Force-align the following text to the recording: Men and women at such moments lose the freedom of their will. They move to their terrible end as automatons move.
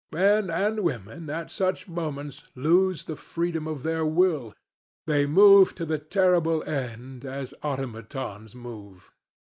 Men 0.11 0.49
and 0.49 0.79
women 0.79 1.29
at 1.29 1.51
such 1.51 1.87
moments 1.87 2.45
lose 2.55 3.03
the 3.03 3.15
freedom 3.15 3.67
of 3.67 3.83
their 3.83 4.03
will. 4.03 4.55
They 5.05 5.27
move 5.27 5.75
to 5.75 5.85
their 5.85 5.99
terrible 5.99 6.63
end 6.63 7.23
as 7.23 7.53
automatons 7.61 8.55
move. 8.55 9.11